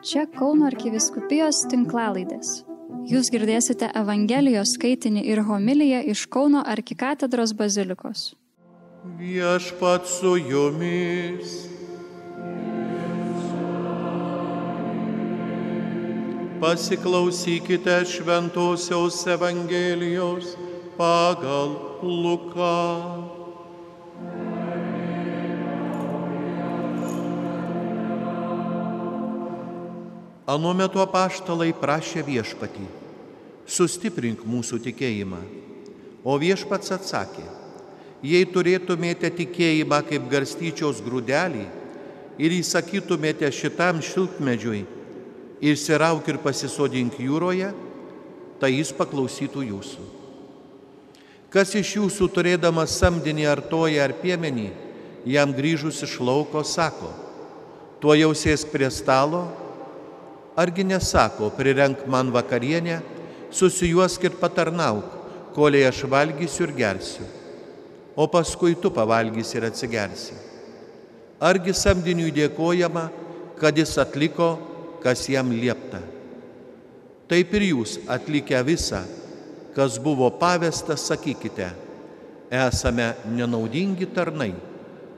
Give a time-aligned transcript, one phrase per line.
[0.00, 2.62] Čia Kauno arkiviskupijos tinklalaidės.
[3.10, 8.30] Jūs girdėsite Evangelijos skaitinį ir homiliją iš Kauno arkikatedros bazilikos.
[9.18, 11.52] Viešpat su jumis.
[16.64, 20.56] Pasiklausykite šventosios Evangelijos
[20.96, 23.39] pagal Luką.
[30.50, 32.86] Anu metu apaštalai prašė viešpatį,
[33.70, 35.38] sustiprink mūsų tikėjimą.
[36.26, 37.44] O viešpats atsakė,
[38.26, 41.66] jei turėtumėte tikėjimą kaip garstyčios grūdelį
[42.42, 44.82] ir įsakytumėte šitam šiltmedžiui,
[45.60, 47.70] išsirauk ir pasisodink jūroje,
[48.58, 50.10] tai jis paklausytų jūsų.
[51.50, 54.68] Kas iš jūsų turėdamas samdinį ar toją ar piemenį,
[55.30, 57.14] jam grįžus iš lauko sako,
[58.02, 59.46] tuo jau sėsk prie stalo,
[60.60, 63.00] argi nesako, prirenk man vakarienę,
[63.50, 65.06] susijuosk ir patarnauk,
[65.56, 67.26] koliai aš valgysiu ir gersiu,
[68.16, 70.36] o paskui tu pavalgysi ir atsigersi.
[71.40, 73.06] Argi samdiniui dėkojama,
[73.60, 74.50] kad jis atliko,
[75.00, 76.02] kas jam liepta.
[77.30, 79.00] Taip ir jūs atlikę visą,
[79.72, 81.70] kas buvo pavesta, sakykite,
[82.50, 84.52] esame nenaudingi tarnai,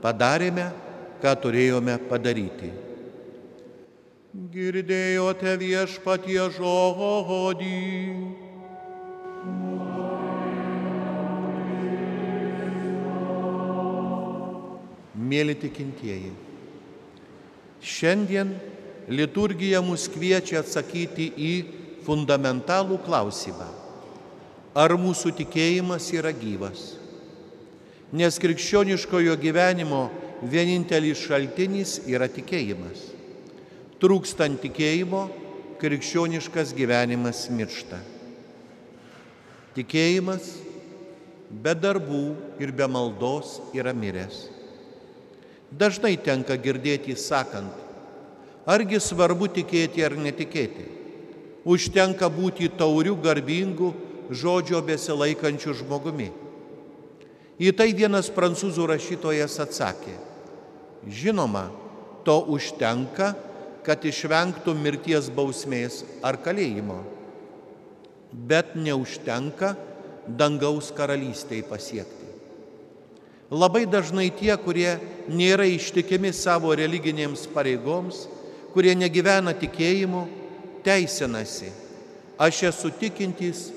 [0.00, 0.70] padarėme,
[1.20, 2.85] ką turėjome padaryti.
[4.36, 7.76] Girdėjote viešpatie žodį.
[15.16, 16.34] Mėly tikintieji,
[17.80, 18.52] šiandien
[19.08, 21.50] liturgija mus kviečia atsakyti į
[22.04, 23.72] fundamentalų klausimą.
[24.76, 26.90] Ar mūsų tikėjimas yra gyvas?
[28.12, 30.06] Nes krikščioniškojo gyvenimo
[30.44, 33.15] vienintelis šaltinis yra tikėjimas.
[33.96, 35.22] Trūkstant tikėjimo,
[35.80, 37.96] krikščioniškas gyvenimas miršta.
[39.76, 40.50] Tikėjimas
[41.48, 42.24] be darbų
[42.60, 44.46] ir be maldos yra miręs.
[45.72, 47.72] Dažnai tenka girdėti sakant,
[48.68, 50.86] argi svarbu tikėti ar netikėti.
[51.66, 53.90] Užtenka būti taurių, garbingų,
[54.30, 56.28] žodžio besilaikančių žmogumi.
[57.56, 60.14] Į tai vienas prancūzų rašytojas atsakė,
[61.08, 61.70] žinoma,
[62.26, 63.32] to užtenka,
[63.86, 66.98] kad išvengtų mirties bausmės ar kalėjimo.
[68.34, 69.76] Bet neužtenka
[70.26, 72.26] dangaus karalystėje pasiekti.
[73.46, 74.96] Labai dažnai tie, kurie
[75.30, 78.24] nėra ištikimi savo religinėms pareigoms,
[78.74, 80.24] kurie negyvena tikėjimu,
[80.82, 81.70] teisinasi.
[82.42, 83.68] Aš esu tikintis,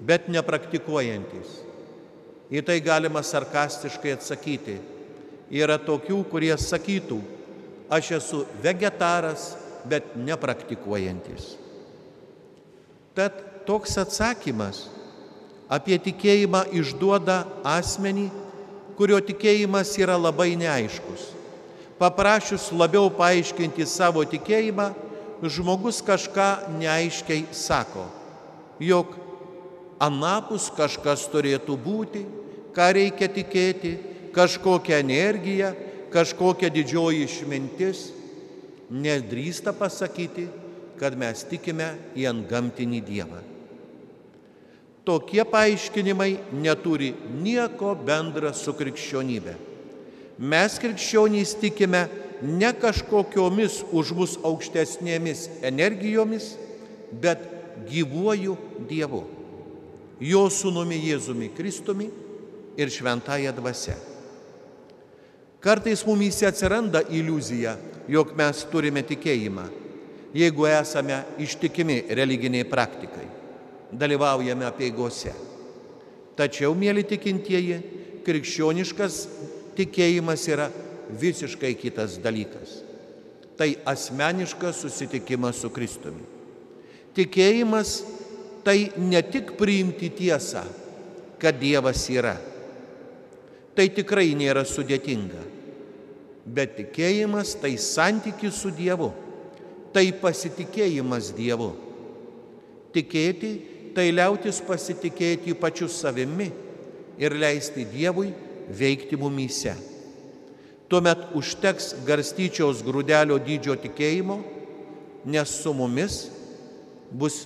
[0.00, 1.60] bet nepraktikuojantis.
[2.52, 4.80] Į tai galima sarkastiškai atsakyti.
[5.52, 7.20] Yra tokių, kurie sakytų,
[7.92, 9.52] aš esu vegetaras,
[9.84, 11.56] bet nepraktikuojantis.
[13.12, 13.36] Tad
[13.68, 14.86] toks atsakymas
[15.72, 18.30] apie tikėjimą išduoda asmenį,
[18.96, 21.32] kurio tikėjimas yra labai neaiškus.
[22.00, 24.88] Paprašius labiau paaiškinti savo tikėjimą,
[25.42, 28.06] žmogus kažką neaiškiai sako,
[28.78, 29.16] jog
[30.02, 32.24] anapus kažkas turėtų būti,
[32.74, 33.96] ką reikia tikėti,
[34.32, 35.72] kažkokią energiją,
[36.12, 38.10] kažkokia didžioji išmintis,
[38.92, 40.46] nedrįsta pasakyti,
[41.00, 43.40] kad mes tikime į antgamtinį Dievą.
[45.02, 47.10] Tokie paaiškinimai neturi
[47.42, 49.56] nieko bendra su krikščionybė.
[50.38, 52.04] Mes krikščionys tikime
[52.42, 56.52] ne kažkokiomis už mus aukštesnėmis energijomis,
[57.22, 57.42] bet
[57.90, 58.54] gyvuoju
[58.86, 59.24] Dievu,
[60.22, 62.08] jo sūnumi Jėzumi Kristumi
[62.78, 64.11] ir šventąją dvasę.
[65.62, 67.76] Kartais mumyse atsiranda iliuzija,
[68.10, 69.68] jog mes turime tikėjimą,
[70.34, 73.28] jeigu esame ištikimi religiniai praktikai,
[73.94, 75.30] dalyvaujame apieigose.
[76.34, 77.78] Tačiau, mėly tikintieji,
[78.26, 79.20] krikščioniškas
[79.78, 80.66] tikėjimas yra
[81.20, 82.80] visiškai kitas dalykas.
[83.54, 86.24] Tai asmeniškas susitikimas su Kristumi.
[87.14, 88.00] Tikėjimas
[88.66, 90.64] tai ne tik priimti tiesą,
[91.38, 92.34] kad Dievas yra.
[93.72, 95.52] Tai tikrai nėra sudėtinga
[96.44, 99.12] bet tikėjimas tai santykis su Dievu,
[99.94, 101.70] tai pasitikėjimas Dievu.
[102.92, 103.52] Tikėti
[103.96, 106.50] tai liautis pasitikėti pačiu savimi
[107.20, 108.32] ir leisti Dievui
[108.72, 109.74] veikti mumyse.
[110.92, 114.42] Tuomet užteks garstyčiaus grūdelio dydžio tikėjimo,
[115.24, 116.26] nes su mumis
[117.08, 117.44] bus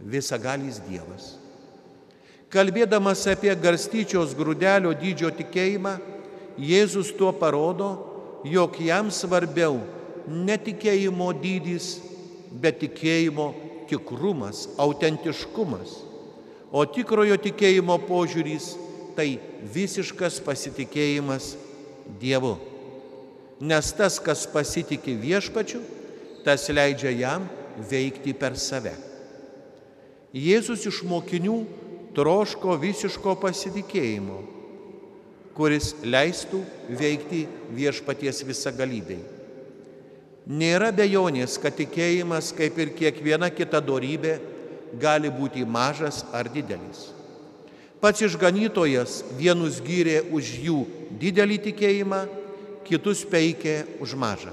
[0.00, 1.43] visagalys Dievas.
[2.54, 5.96] Kalbėdamas apie garstyčios grūdelio dydžio tikėjimą,
[6.54, 7.88] Jėzus tuo parodo,
[8.46, 9.80] jog jam svarbiau
[10.30, 11.96] netikėjimo dydis,
[12.62, 13.48] bet tikėjimo
[13.90, 15.96] tikrumas, autentiškumas.
[16.70, 18.76] O tikrojo tikėjimo požiūris
[19.18, 19.40] tai
[19.74, 21.56] visiškas pasitikėjimas
[22.20, 22.54] Dievu.
[23.64, 25.80] Nes tas, kas pasitikė viešpačiu,
[26.46, 27.46] tas leidžia jam
[27.90, 28.92] veikti per save.
[30.34, 31.62] Jėzus iš mokinių
[32.14, 34.40] troško visiško pasitikėjimo,
[35.54, 36.62] kuris leistų
[36.98, 37.44] veikti
[37.74, 39.20] viešpaties visagalybei.
[40.44, 44.36] Nėra bejonės, kad tikėjimas, kaip ir kiekviena kita darybė,
[45.00, 47.08] gali būti mažas ar didelis.
[48.02, 50.82] Pats išganytojas vienus gyrė už jų
[51.22, 52.20] didelį tikėjimą,
[52.84, 54.52] kitus peikė už mažą.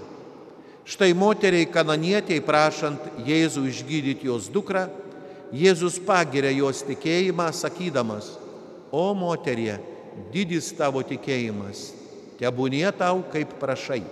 [0.87, 4.87] Štai moteriai kananietiai prašant Jėzų išgydyti jos dukrą,
[5.51, 8.37] Jėzus pagiria jos tikėjimą, sakydamas,
[8.91, 9.75] o moterie,
[10.31, 11.89] didis tavo tikėjimas,
[12.39, 14.03] tebūnie tau kaip prašai.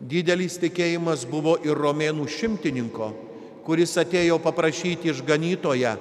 [0.00, 3.10] Didelis tikėjimas buvo ir romėnų šimtininko,
[3.64, 5.92] kuris atėjo paprašyti išganytoje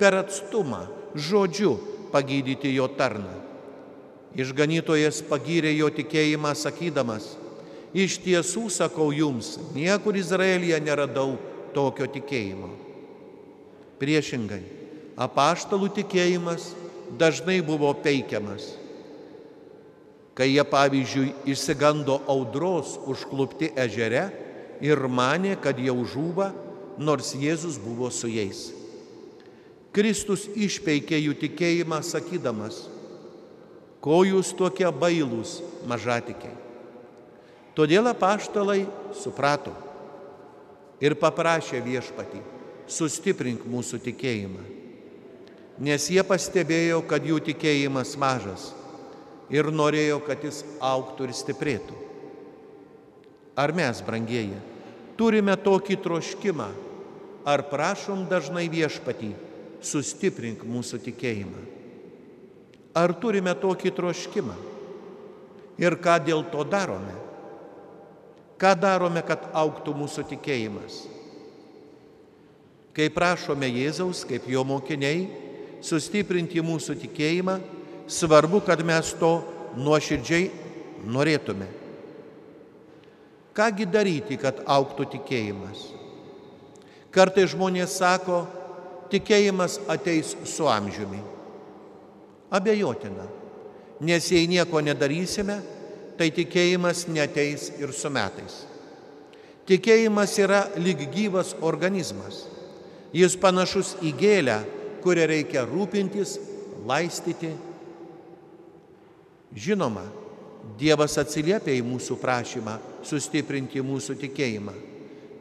[0.00, 1.76] per atstumą, žodžiu
[2.12, 3.42] pagydyti jo tarną.
[4.36, 7.34] Išganytojas pagyrė jo tikėjimą sakydamas,
[7.96, 11.38] iš tiesų sakau jums, niekur Izraelyje neradau
[11.76, 12.85] tokio tikėjimo.
[14.00, 14.62] Priešingai,
[15.16, 16.72] apaštalų tikėjimas
[17.18, 18.74] dažnai buvo peikiamas.
[20.36, 24.26] Kai jie, pavyzdžiui, išsigando audros užklupti ežere
[24.84, 26.50] ir manė, kad jau žūva,
[27.00, 28.68] nors Jėzus buvo su jais.
[29.96, 32.82] Kristus išpeikė jų tikėjimą sakydamas,
[34.04, 36.52] ko jūs tokie bailūs mažatikiai.
[37.76, 38.82] Todėl apaštalai
[39.16, 39.72] suprato
[41.00, 42.42] ir paprašė viešpatį,
[42.90, 44.64] sustiprink mūsų tikėjimą.
[45.82, 48.70] Nes jie pastebėjo, kad jų tikėjimas mažas
[49.52, 51.98] ir norėjo, kad jis auktų ir stiprėtų.
[53.56, 54.56] Ar mes, brangieji,
[55.16, 56.68] turime tokį troškimą,
[57.46, 59.32] ar prašom dažnai viešpatį,
[59.84, 61.62] sustiprink mūsų tikėjimą.
[62.96, 64.56] Ar turime tokį troškimą?
[65.76, 67.12] Ir ką dėl to darome?
[68.56, 71.02] Ką darome, kad auktų mūsų tikėjimas?
[72.96, 75.26] Kai prašome Jėzaus, kaip jo mokiniai,
[75.84, 77.58] sustiprinti mūsų tikėjimą,
[78.08, 79.34] svarbu, kad mes to
[79.76, 80.48] nuoširdžiai
[81.04, 81.68] norėtume.
[83.56, 85.90] Kągi daryti, kad auktų tikėjimas?
[87.12, 88.42] Kartai žmonės sako,
[89.12, 91.20] tikėjimas ateis su amžiumi.
[92.56, 93.28] Abejotina,
[94.00, 95.60] nes jei nieko nedarysime,
[96.16, 98.64] tai tikėjimas neteis ir su metais.
[99.68, 102.44] Tikėjimas yra lyg gyvas organizmas.
[103.14, 104.58] Jis panašus į gėlę,
[105.04, 106.36] kurią reikia rūpintis,
[106.86, 107.52] laistyti.
[109.56, 110.04] Žinoma,
[110.76, 112.72] Dievas atsiliepia į mūsų prašymą
[113.06, 114.72] sustiprinti mūsų tikėjimą,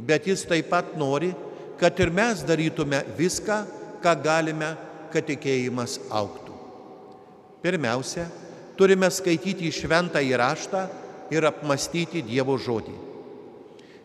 [0.05, 1.31] bet jis taip pat nori,
[1.81, 3.57] kad ir mes darytume viską,
[4.03, 4.75] ką galime,
[5.11, 6.53] kad tikėjimas auktų.
[7.65, 8.27] Pirmiausia,
[8.77, 10.85] turime skaityti šventą įraštą
[11.33, 12.93] ir apmastyti Dievo žodį.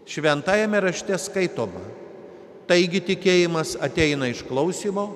[0.09, 1.83] Šventajame rašte skaitoma,
[2.70, 5.08] taigi tikėjimas ateina iš klausimo,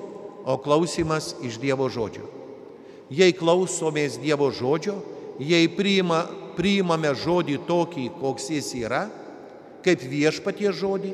[0.45, 2.27] o klausimas iš Dievo žodžio.
[3.07, 4.97] Jei klausomės Dievo žodžio,
[5.39, 6.25] jei priima,
[6.57, 9.05] priimame žodį tokį, koks jis yra,
[9.85, 11.13] kaip viešpatie žodį,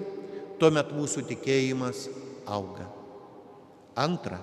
[0.57, 2.07] tuomet mūsų tikėjimas
[2.50, 2.89] auga.
[3.95, 4.39] Antra,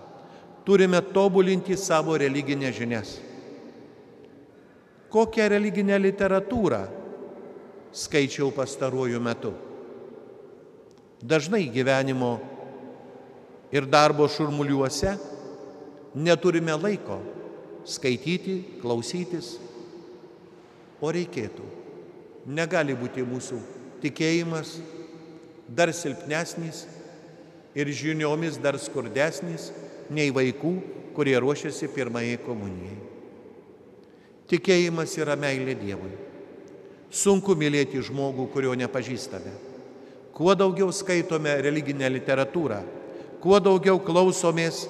[0.67, 3.15] turime tobulinti savo religinės žinias.
[5.09, 6.83] Kokią religinę literatūrą
[7.97, 9.55] skaičiau pastaruoju metu?
[11.23, 12.37] Dažnai gyvenimo
[13.75, 15.17] ir darbo šurmuliuose
[16.15, 17.19] neturime laiko
[17.89, 19.57] skaityti, klausytis,
[21.01, 21.67] o reikėtų.
[22.49, 23.59] Negali būti mūsų
[24.03, 24.79] tikėjimas
[25.69, 26.87] dar silpnesnis
[27.77, 29.71] ir žiniomis dar skurdesnis
[30.11, 30.73] nei vaikų,
[31.17, 32.97] kurie ruošiasi pirmajai komunijai.
[34.49, 36.15] Tikėjimas yra meilė Dievui.
[37.13, 39.68] Sunku mylėti žmogų, kurio nepažįstame.
[40.39, 42.79] Kuo daugiau skaitome religinę literatūrą,
[43.43, 44.85] kuo daugiau klausomės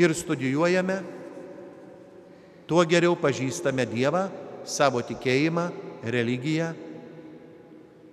[0.00, 0.96] ir studijuojame,
[2.64, 4.24] tuo geriau pažįstame Dievą,
[4.64, 5.66] savo tikėjimą,
[6.08, 6.70] religiją,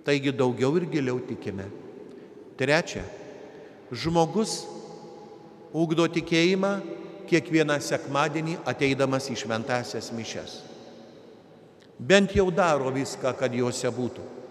[0.04, 1.70] taigi daugiau ir giliau tikime.
[2.60, 3.06] Trečia,
[3.88, 4.58] žmogus
[5.72, 6.74] ugdo tikėjimą
[7.32, 10.60] kiekvieną sekmadienį ateidamas į šventasias mišes.
[11.96, 14.41] Bent jau daro viską, kad juose būtų.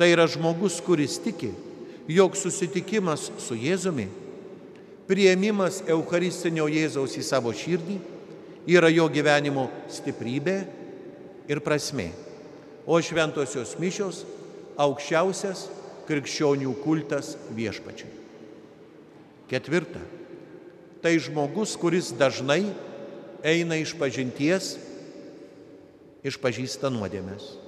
[0.00, 1.50] Tai yra žmogus, kuris tiki,
[2.08, 4.06] jog susitikimas su Jėzumi,
[5.04, 7.98] prieimimas Eucharistinio Jėzaus į savo širdį
[8.72, 10.56] yra jo gyvenimo stiprybė
[11.52, 12.08] ir prasme.
[12.88, 14.24] O šventosios mišios
[14.80, 15.66] aukščiausias
[16.08, 18.08] krikščionių kultas viešpačiui.
[19.52, 20.00] Ketvirta.
[21.04, 22.62] Tai žmogus, kuris dažnai
[23.44, 24.78] eina iš pažinties,
[26.24, 27.59] išpažįsta nuodėmės.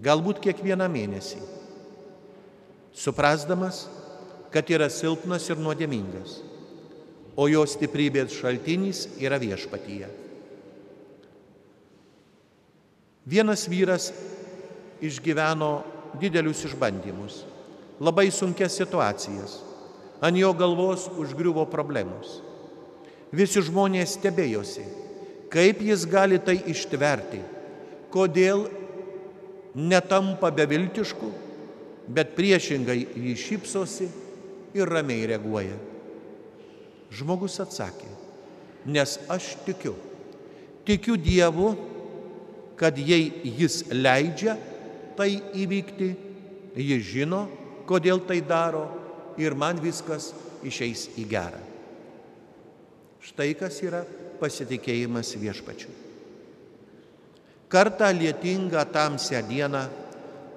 [0.00, 1.40] Galbūt kiekvieną mėnesį.
[2.96, 3.84] Suprasdamas,
[4.50, 6.40] kad yra silpnas ir nuodėmingas,
[7.36, 10.08] o jo stiprybės šaltinis yra viešpatyje.
[13.30, 14.10] Vienas vyras
[15.04, 15.82] išgyveno
[16.20, 17.44] didelius išbandymus,
[18.00, 19.60] labai sunkias situacijas,
[20.24, 22.40] ant jo galvos užgriuvo problemos.
[23.30, 24.82] Visi žmonės stebėjosi,
[25.52, 27.44] kaip jis gali tai ištverti,
[28.10, 28.66] kodėl
[29.74, 31.30] netampa beviltišku,
[32.10, 34.08] bet priešingai jį šypsosi
[34.74, 35.76] ir ramiai reaguoja.
[37.10, 38.08] Žmogus atsakė,
[38.86, 39.94] nes aš tikiu,
[40.86, 41.72] tikiu Dievu,
[42.78, 44.56] kad jei jis leidžia
[45.18, 46.10] tai įvykti,
[46.80, 47.44] jis žino,
[47.86, 48.86] kodėl tai daro
[49.40, 50.30] ir man viskas
[50.66, 51.60] išeis į gerą.
[53.20, 54.00] Štai kas yra
[54.40, 56.09] pasitikėjimas viešpačiu.
[57.70, 59.86] Kartą lietingą tamsią dieną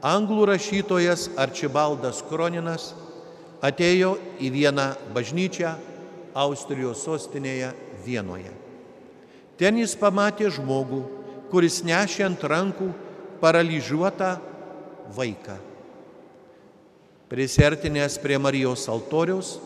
[0.01, 2.89] anglų rašytojas Arčibaldas Kroninas
[3.61, 5.75] atėjo į vieną bažnyčią
[6.33, 7.69] Austrijos sostinėje
[8.03, 8.49] Vienoje.
[9.61, 11.03] Ten jis pamatė žmogų,
[11.53, 12.89] kuris nešė ant rankų
[13.39, 14.33] paralyžiuotą
[15.13, 15.61] vaiką.
[17.29, 19.59] Prisertinės prie Marijos altoriaus,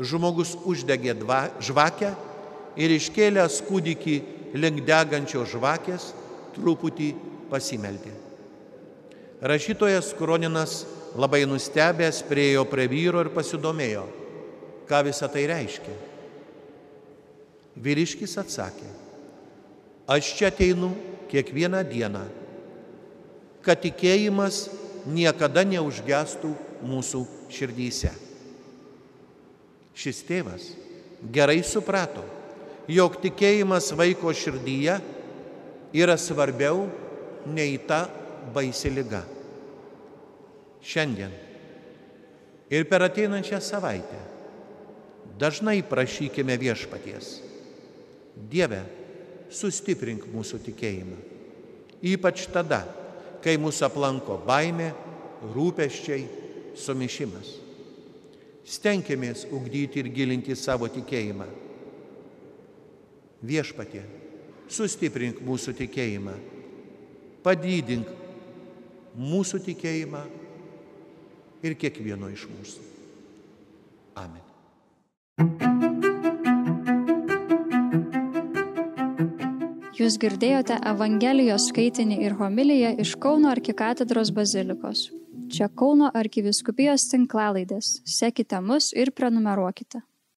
[0.00, 1.12] žmogus uždegė
[1.60, 2.14] žvakę
[2.80, 4.16] ir iškėlęs kūdikį
[4.56, 6.14] link degančios žvakės
[6.56, 7.12] truputį
[7.50, 8.12] pasimeldė.
[9.44, 10.84] Rašytojas Kroninas
[11.16, 14.04] labai nustebęs priejo prie vyro ir pasidomėjo,
[14.88, 15.96] ką visa tai reiškia.
[17.76, 18.88] Vyriškis atsakė,
[20.08, 20.94] aš čia ateinu
[21.28, 22.24] kiekvieną dieną,
[23.60, 24.66] kad tikėjimas
[25.06, 26.54] niekada neužgestų
[26.86, 28.12] mūsų širdyse.
[29.96, 30.70] Šis tėvas
[31.32, 32.24] gerai suprato,
[32.88, 34.98] jog tikėjimas vaiko širdyje
[35.94, 36.86] yra svarbiau
[37.46, 38.06] nei ta
[38.54, 39.22] baisi lyga.
[40.86, 41.32] Šiandien
[42.70, 44.20] ir per ateinančią savaitę
[45.38, 47.40] dažnai prašykime viešpaties.
[48.36, 48.82] Dieve,
[49.50, 51.18] sustiprink mūsų tikėjimą.
[52.06, 52.82] Ypač tada,
[53.44, 54.90] kai mūsų aplanko baime,
[55.54, 56.26] rūpeščiai,
[56.76, 57.54] sumišimas.
[58.66, 61.46] Stenkimės ugdyti ir gilinti savo tikėjimą.
[63.46, 64.02] Viešpatie,
[64.72, 66.34] sustiprink mūsų tikėjimą,
[67.44, 68.10] padydink
[69.16, 70.24] mūsų tikėjimą
[71.66, 72.84] ir kiekvieno iš mūsų.
[74.16, 74.42] Amen.
[79.96, 85.06] Jūs girdėjote Evangelijos skaitinį ir homiliją iš Kauno arkikatedros bazilikos.
[85.52, 88.02] Čia Kauno arkiviskupijos tinklalaidės.
[88.04, 90.02] Sekite mus ir prenumeruokite.